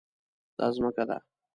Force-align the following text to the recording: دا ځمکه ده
دا 0.57 0.67
ځمکه 0.75 1.03
ده 1.09 1.17